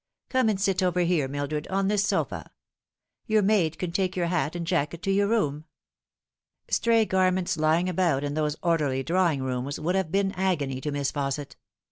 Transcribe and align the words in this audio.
Come 0.29 0.49
and 0.49 0.59
sit 0.59 0.81
over 0.81 1.01
here, 1.01 1.27
Mildred, 1.27 1.67
on 1.67 1.87
this 1.87 2.03
sofa. 2.03 2.49
Your 3.27 3.43
maid 3.43 3.77
can 3.77 3.91
take 3.91 4.15
your 4.15 4.25
hat 4.25 4.55
and 4.55 4.65
jacket 4.65 5.03
to 5.03 5.11
your 5.11 5.27
room." 5.27 5.65
Stray 6.71 7.05
garments 7.05 7.55
lying 7.55 7.87
about 7.87 8.23
in 8.23 8.33
those 8.33 8.55
orderly 8.63 9.03
drawing 9.03 9.43
rooms 9.43 9.79
would 9.79 9.93
have 9.93 10.11
been 10.11 10.31
agony 10.31 10.81
to 10.81 10.91
Miss 10.91 11.11
Fausset. 11.11 11.55